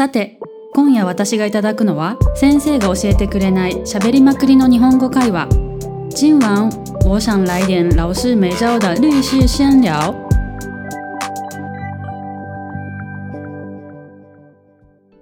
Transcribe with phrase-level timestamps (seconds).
[0.00, 0.38] さて
[0.72, 5.46] 今夜私がいただくのは先生が教えてくれない喋りまくりの日本語会話。
[6.16, 6.70] 今晚
[7.04, 10.14] 我想来点老师没教的律师闲聊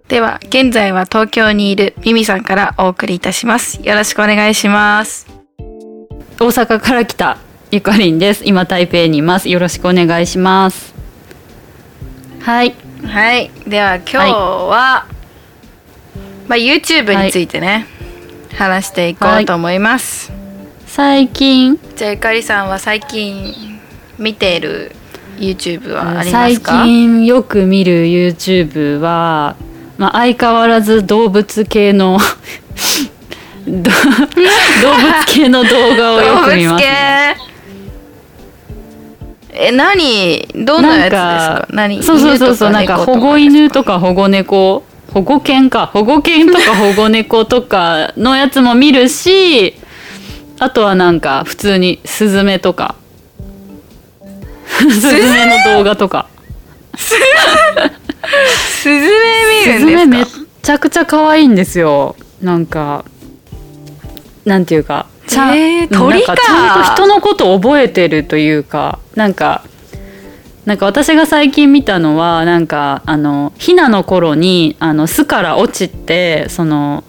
[0.07, 3.81] では現在は東京にいるミミさんからお送りいたします。
[3.83, 5.27] よろしくお願いします。
[6.39, 7.39] 大阪から来た
[7.73, 8.45] ゆかりんです。
[8.47, 9.49] 今台北にいます。
[9.49, 10.95] よろしくお願いします。
[12.43, 13.51] はいはい。
[13.67, 15.07] では今日は、
[16.49, 17.87] まあ、YouTube についてね、
[18.57, 20.33] 話していこうと思います、
[20.87, 21.79] 最近。
[21.97, 23.81] じゃあゆかりさんは最近
[24.19, 24.93] 見ている
[25.39, 26.83] YouTube はありま最すか？
[26.85, 29.57] 近よく見る YouTube は、
[29.97, 32.19] まあ、相変わらず動物系の
[33.67, 33.91] ど
[34.83, 37.37] 動物系の動画をよく見ます、ね、
[39.61, 40.47] え何？
[40.55, 41.69] どんなやつですか？
[41.71, 42.03] 何？
[42.03, 43.99] そうそうそうそうなんか保護犬とかか？
[44.01, 44.85] 保護猫。
[45.13, 45.87] 保護犬か。
[45.87, 49.75] 保護犬とか 保護猫とかのやつも見るし
[50.61, 52.95] あとはなんか普通にスズメとか。
[54.69, 55.47] スズメ？
[55.65, 56.29] の動画とか。
[56.97, 57.11] ス
[58.85, 59.01] ズメ？
[59.67, 60.47] 見るスズメめっんですか？
[60.63, 62.15] ちゃくちゃ可愛いんですよ。
[62.43, 63.05] なんか
[64.45, 69.65] なんていうかちゃ,、えー鳥かちゃんと人のこと覚えてるというかなんか
[70.65, 77.05] なんか私が最近見たのはなんかあのヒナの頃にあの巣から落ちてその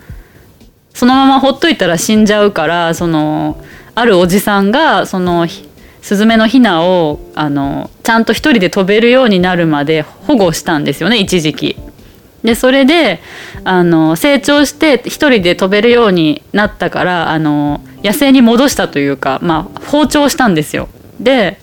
[0.94, 3.62] そのままほっといたら死んじゃうからその
[3.96, 5.68] あるおじさんがそのひ
[6.02, 11.78] スズメのヒナをあのちゃんと一人で飛べるようになるまで保護したんですよね一時期。
[12.44, 13.20] でそれで
[13.66, 20.90] あの成長して一人で飛べるようになったからあの野生に戻したというか、まあ、放鳥したんですよ。
[21.20, 21.60] で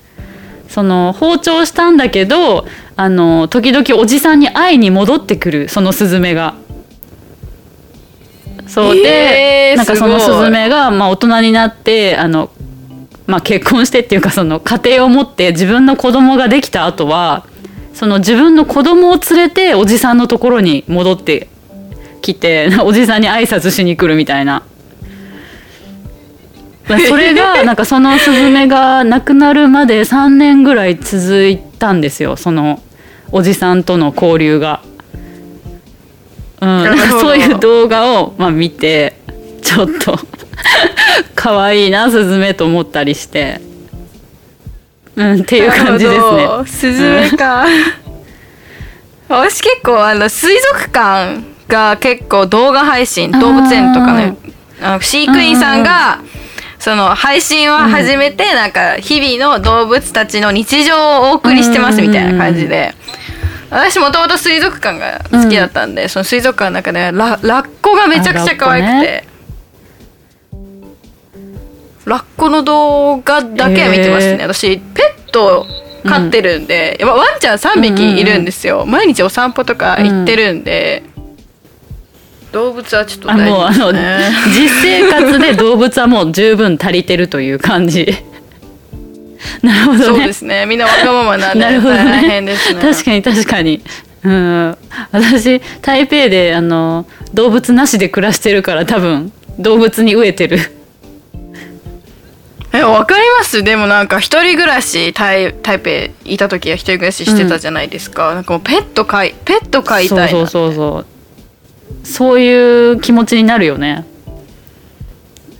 [0.69, 6.55] その放鳥したんだけどあの時々おじさんに会いに戻ってくるそのスズメが。
[8.67, 12.51] そうで、えーなんかそのスズメが、まあ、大人になってあの、
[13.27, 17.47] まあ、結婚してっていうかその家庭を持って自分の子供ができた後は
[17.95, 21.49] その自分の子供を連れておじさんのところに戻って
[22.23, 24.63] きて おじさんに挨拶しに来るみたいな。
[26.89, 32.37] まあそれがなんかそのスズメが亡くなるまで3年ぐらい続いたんですよ。
[32.37, 32.81] その
[33.33, 34.83] おじさんとの交流が。
[36.61, 39.15] うん、 そういう動画を、まあ、見て
[39.63, 40.19] ちょっと
[41.35, 43.61] 可愛いなスズメと思ったりして、
[45.17, 46.49] うん、っていう感じですね。
[46.65, 47.67] スズメか。
[49.29, 54.37] 私結構あの水族館が結構動画配信動物園とかの
[54.81, 56.21] あの飼育員さんが
[56.87, 62.95] その配信を始めてなんか日々の動物たちの日常をお送りしてますみたいな感じで。
[63.71, 69.25] 私もともと水族館が好きだったんで、その水族館の中でララッコがめちゃくちゃ可愛くて。
[72.05, 75.67] ラッコの動画だけは見てますね、私ペット
[76.05, 81.03] 飼ってるんで、やっぱワンちゃん3匹いるんですよ、毎日お散歩とか行ってるんで、
[82.53, 88.07] 動物はちょっとあ大もうあの事ですね実生活で動物はもう十分足りてるという感じ。
[89.63, 90.05] なるほどね。
[90.05, 93.83] そうですねみんなわがままなんでなるほどね大変ですね確かに確かに。
[94.25, 94.77] うん、
[95.13, 100.59] 私台北であの動物なしで暮らしてるから多分動物に飢えてる。
[102.73, 103.63] えわかります？
[103.63, 111.07] でもなんか一人暮らし台台北いた時は一人暮らししてたじゃないですか、なんかもうペット飼いペット飼いたいなそうそうそうそう。
[112.05, 114.05] そういう気持ちになるよね。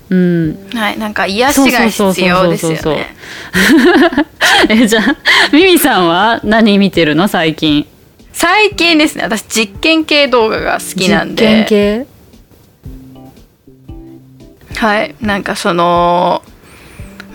[0.09, 0.69] うん。
[0.75, 3.07] はいなんか癒しが必要ですよね
[4.69, 5.17] えじゃあ
[5.53, 7.87] ミミさんは何見てるの最近？
[8.33, 12.07] 最近ですね私実験系動画が好きなんで実験系？
[14.77, 16.43] はいなんかその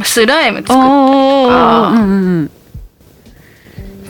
[0.04, 2.52] スライム作っおかーうんうんうん。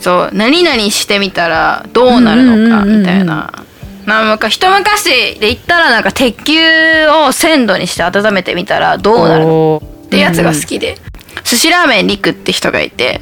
[0.00, 3.24] そう何々してみたらどうなるのかうんうんうんうんみたい
[4.06, 4.24] な。
[4.24, 5.04] なんか一昔
[5.38, 9.82] で言ったらなんか鉄球を鮮度にして温めてみたらどうなるの？
[10.06, 10.96] ってやつが好きで、
[11.44, 13.20] 寿司ラーメン陸って人がいて、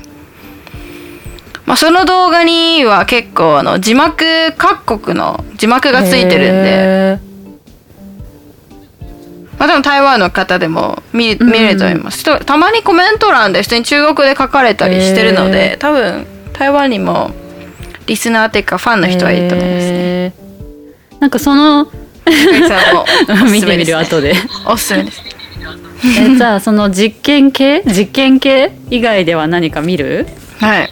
[1.66, 7.18] まあ、その動画には結構あの字幕各国の字幕がついてるんで、へ
[9.58, 11.42] まあ、多分台湾の方でも見うん。
[11.42, 17.30] うん見れると思います、とたまにコメント欄で普通に中国で書かれたりしてるので、多分台湾にも
[18.06, 20.39] リスナーっていうかファンのー人はいると思いますね。
[21.20, 21.86] なんかその
[23.52, 24.34] 見てみる後で。
[24.66, 25.22] おすすめです。
[26.02, 27.82] えじゃあその実験系？
[27.86, 30.26] 実験系以外では何か見る？
[30.58, 30.90] はい。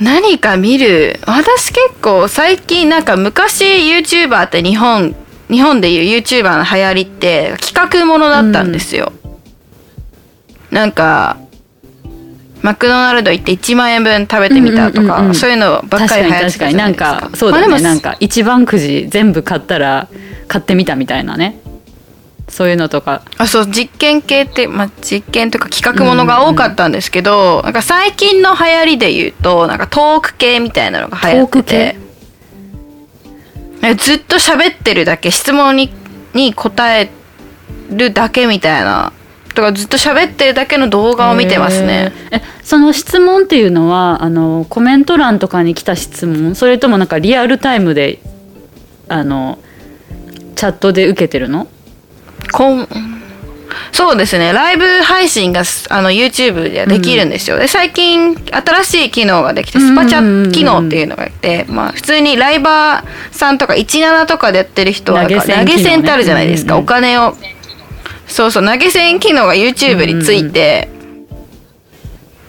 [0.00, 1.18] 何か見る？
[1.26, 5.16] 私結構最近なんか昔 YouTuber って日本
[5.50, 9.12] 日本でいう YouTuber の流行りって企画ものだったんですよ、
[10.70, 11.36] なんか
[12.62, 17.30] マクドナルド行って1万円分食べてみたとか、うんうんうんうんそういうのばっ確かにかり流行って確かになんたじゃないですか。
[17.30, 20.08] かそうだね、まあなんか一番くじ全部買ったら
[20.48, 21.58] 買ってみたみたいなね。
[22.48, 23.22] そういうのとか。
[23.38, 31.96] あそう実験系って、まあ、実験とか企画ものが多かったんですけど、なんか最近の流行りで言うとなんかトーク系みたいなのが流行ってて。
[33.84, 35.92] えずっと喋ってるだけ質問に
[36.34, 37.10] に答え
[37.90, 39.12] るだけみたいな
[39.54, 42.12] とかずっと喋ってるだけの動画を見てますね。
[42.30, 48.18] えその質問っていうのはあのコメント欄とかに来た質問それともなんかリアルタイムで
[49.08, 49.58] あの
[50.54, 51.66] チャットで受けてるの？
[52.52, 52.88] こん
[53.92, 54.52] そうですね。
[54.52, 65.78] ライブ配信がすあの YouTube でできるんですよ、で最近新しい機能ができてスパチャ機能っていうのがいて、まあ、普通にライバーさんとか17とかでやってる人は投げ銭ね。
[65.78, 66.84] 銭ってあるじゃないですか、うんうん。
[66.84, 67.34] お金を
[68.32, 70.88] そうそう投げ銭機能が YouTube について、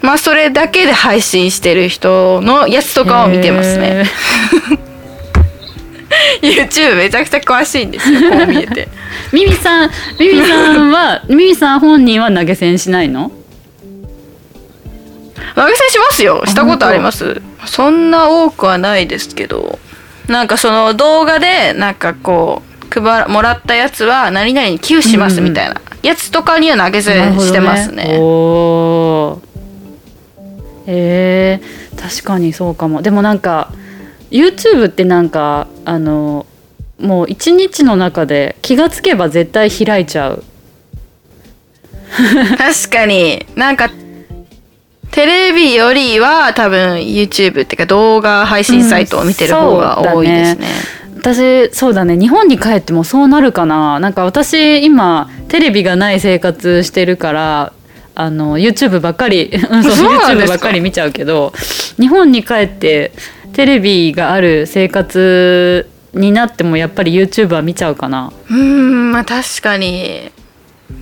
[0.01, 4.05] まあそれだけで配信してる人のやつとかを見てますね。
[6.41, 8.87] YouTube めちゃくちゃ詳しいんですよ こう見えて。
[9.31, 13.31] ミミさんミミさんは ミミさん本人は投げ銭しないの？
[15.55, 16.43] 投げ銭しますよ。
[16.45, 17.41] したことあります。
[17.65, 19.79] そんな多くはないですけど。
[20.27, 25.81] なんかその動画でなんかこう配らもらったやつは何々に寄付しますみたいな。
[26.01, 28.03] やつとかには投げ銭してますね。
[28.03, 29.53] なるほどおー。
[30.85, 33.01] えー、確かにそうかも。
[33.01, 33.71] でもなんか
[34.29, 36.45] YouTube ってなんかあの
[36.99, 40.43] もう一日の中で気がつけば絶対開いちゃう。
[42.57, 43.45] 確かに。
[43.55, 43.89] なんか
[45.13, 50.67] テレビよりは多分 YouTube っていうか動画配信サイトを見てる方が多いですね,、
[51.23, 52.17] 私そうだね。
[52.17, 53.97] 日本に帰ってもそうなるかな。
[54.01, 57.73] なんか私今テレビがない生活してるから
[58.13, 61.53] あの YouTube ばっかり うんそう YouTube ばっかり見ちゃうけど
[61.97, 63.13] 日本に帰って
[63.53, 68.33] テレビがある生活になってもやっぱり YouTube は見ちゃうかな。
[68.49, 70.29] うーんまあ確かに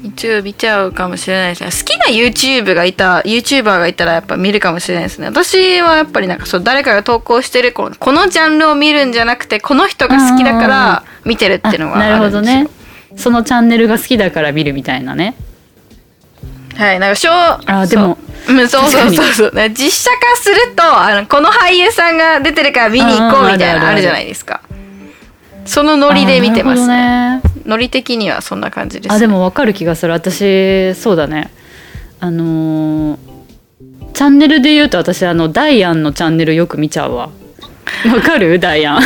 [0.03, 1.69] YouTube 見ちゃうかもしれないですね。
[1.71, 5.27] 好きな YouTube がいた YouTuber がいたらやっぱ見るかもしれないですね。
[5.27, 12.39] 私はやっぱりなんかそう誰かが投稿してるこのこのジャンルを見るんじゃなくてこの人が好きだから見てるっていうのがなるあるんですよ。
[12.41, 12.67] ほどね
[13.15, 15.35] そのチャンネルが好きだから見るみたいなね。
[16.75, 17.33] はいなんかしょう
[17.65, 18.17] あでも
[18.47, 19.51] そううんそうそうそうそう。
[19.53, 24.61] ね実写化するとあのこの俳優さんが出てるから見に行こうみたいなのあるじゃないですか。
[25.65, 27.30] そのノリで見てますね
[27.65, 30.13] ノリ的にはそんな感じです、ね、あでもわかる気がする。
[30.13, 31.51] 私そうだね。
[32.19, 33.31] あのー
[34.13, 37.29] チャンネルで言うと私あのダイアンのチャンネルよく見ちゃうわ。
[38.13, 38.59] わかる？
[38.59, 38.97] ダイアン。
[38.97, 39.01] あ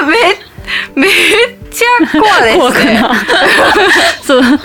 [0.00, 0.06] ー
[0.96, 1.10] めめっ
[1.70, 2.58] ちゃコアですね。
[2.58, 3.12] 怖くな
[4.24, 4.40] そう。
[4.40, 4.58] コアコ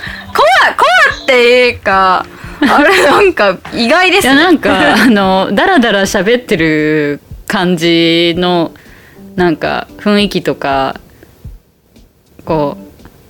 [1.19, 2.25] アっていうか
[2.61, 4.33] あれなんか意外ですね。
[4.33, 8.71] いやなんかあのダラダラ喋ってる感じの
[9.35, 10.95] なんか雰囲気とか
[12.45, 12.77] こ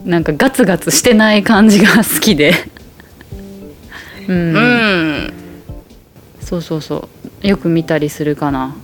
[0.05, 2.53] うなんかガツガツしてない感じが 好きで。
[4.27, 5.33] うん、うん。
[6.41, 7.09] そうそうそ
[7.43, 7.47] う。
[7.47, 8.75] よく見たりするかな。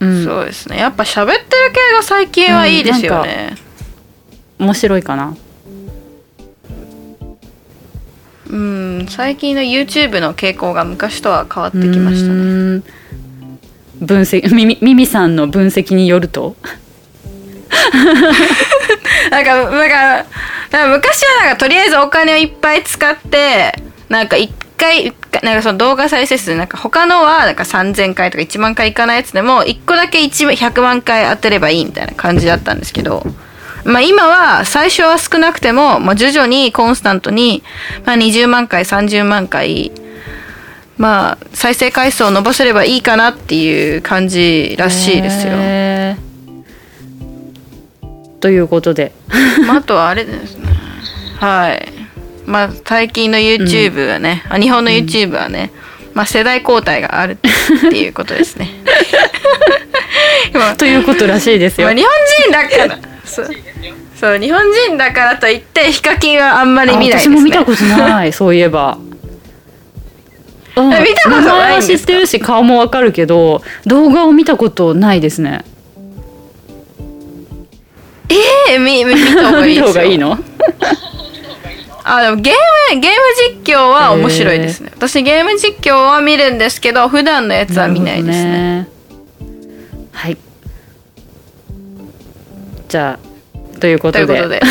[0.00, 0.24] うん。
[0.24, 0.78] そうですね。
[0.78, 3.54] やっぱ喋ってる系が最近はいいですよね、
[4.58, 5.36] 面白いかな。
[8.48, 9.06] うん。
[9.08, 12.82] 最近の YouTube の傾向が昔とは変わってきましたね。
[14.00, 16.56] 分析ミミミミさんの分析によると？
[19.30, 20.26] なんか、なんか、
[20.88, 23.74] 昔はなんかとりあえずお金をいっぱい使って、
[24.08, 33.24] なんか一回、なんかその動画再生数、なんか他のはなんか3000回とか1万回いかないやつでも、1個だけ1 100万回当てればいいみたいな感じだったんですけど、
[33.84, 37.62] まあ今は最初は少なくても、まあ徐々にコンスタントに、
[38.04, 39.92] まあ20万回、30万回、
[40.98, 46.29] まあ再生回数を伸ばせればいいかなっていう感じらしいですよ。
[48.40, 49.12] ということで。
[49.66, 50.68] まあ、あとはあれですね。
[51.38, 51.88] はい。
[52.46, 55.70] まあ、最近の YouTube はね、あ日本の YouTube はね、
[56.14, 57.36] まあ、世代交代があるっ
[57.90, 58.68] ていうことですね。
[60.54, 60.74] 今。
[60.74, 61.86] ということらしいですよ。
[61.86, 62.10] まあ、日本
[62.44, 63.48] 人だから、そう、
[64.18, 67.36] そう日本人だからといって、ヒカキンはあんまり見ないですね。
[67.36, 68.32] あ私も見たことない。
[68.34, 68.98] そういえば、
[70.76, 70.92] うん。
[70.94, 71.52] え見たことないんですか？
[71.52, 75.64] 名前は知ってるし顔もわかるけど動画を見たことないですね
[78.70, 79.86] ええ見見見た方がいい見たですよ。
[79.86, 80.38] 方がいいの？
[82.02, 82.54] あでもゲー
[82.94, 83.16] ムゲーム
[83.64, 88.50] 実況は面白いですね、私ゲーム実況は見るんですけど普段のやつは見ないですね。
[88.50, 88.88] ね。
[90.12, 90.36] はい。
[92.88, 94.26] じゃあということで。
[94.26, 94.60] ということで、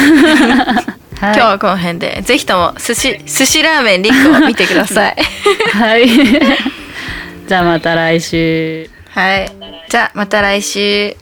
[1.22, 5.16] はい、今日はこの辺でぜひとも寿司寿司ラーメンリックを見てください。
[5.72, 6.08] はい。
[6.10, 8.90] じゃあまた来週。
[9.12, 9.52] はい。
[9.88, 11.16] じゃあまた来週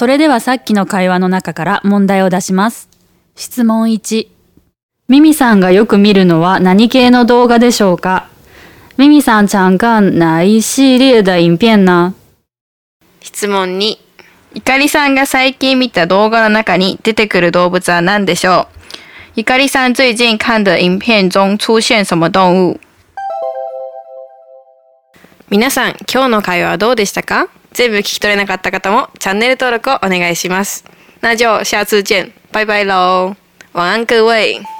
[0.00, 2.88] それではさっきの会話の中から問題を出します。
[3.36, 4.28] 質問1。
[5.08, 8.26] ミミさんがよく見るのは何系の動画でしょうか？
[8.96, 12.14] ミミさん常看哪一系列的影片呢
[13.20, 13.98] 質問2
[14.54, 18.76] ゆかりさんが最近見た動画の中に出てくる動物は何でしょう？
[19.36, 22.80] ゆかりさん最近看的影片中出現什么動物？
[25.50, 27.50] 皆さん、今日の会話はどうでしたか？
[27.72, 30.84] 全部聞き取れなかった方もチャンネル登録をお願いします。
[31.20, 33.34] 那就下次见，拜拜喽，
[33.72, 34.79] 晚安各位。